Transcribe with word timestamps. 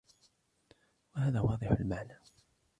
وَهَذَا 1.15 1.39
وَاضِحُ 1.41 1.71
الْمَعْنَى 1.71 2.19